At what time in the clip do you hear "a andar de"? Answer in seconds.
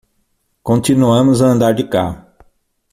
1.43-1.87